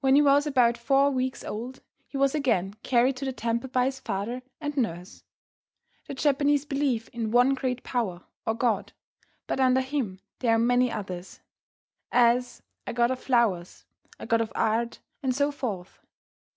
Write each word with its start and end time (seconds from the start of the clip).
When 0.00 0.16
he 0.16 0.20
was 0.22 0.48
about 0.48 0.76
four 0.76 1.12
weeks 1.12 1.44
old 1.44 1.80
he 2.08 2.16
was 2.16 2.34
again 2.34 2.74
carried 2.82 3.14
to 3.18 3.24
the 3.24 3.32
temple 3.32 3.70
by 3.70 3.84
his 3.84 4.00
father 4.00 4.42
and 4.60 4.76
nurse. 4.76 5.22
The 6.08 6.14
Japanese 6.14 6.64
believe 6.64 7.08
in 7.12 7.30
one 7.30 7.54
great 7.54 7.84
power, 7.84 8.24
or 8.44 8.54
god, 8.56 8.92
but 9.46 9.60
under 9.60 9.80
him 9.80 10.18
there 10.40 10.56
are 10.56 10.58
many 10.58 10.90
others; 10.90 11.38
as, 12.10 12.62
a 12.84 12.92
god 12.92 13.12
of 13.12 13.20
flowers, 13.20 13.84
a 14.18 14.26
god 14.26 14.40
of 14.40 14.50
art, 14.56 14.98
and 15.22 15.32
so 15.32 15.52
forth. 15.52 16.00